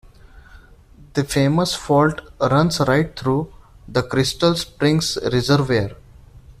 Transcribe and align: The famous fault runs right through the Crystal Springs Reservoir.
The 1.13 1.23
famous 1.23 1.75
fault 1.75 2.21
runs 2.39 2.79
right 2.79 3.15
through 3.15 3.53
the 3.87 4.01
Crystal 4.01 4.55
Springs 4.55 5.19
Reservoir. 5.31 5.91